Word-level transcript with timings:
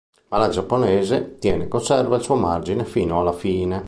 Ma 0.29 0.39
la 0.39 0.49
giapponese 0.49 1.37
tiene 1.37 1.65
e 1.65 1.67
conserva 1.67 2.15
il 2.15 2.23
suo 2.23 2.33
margine 2.33 2.85
fino 2.85 3.19
alla 3.19 3.33
fine. 3.33 3.79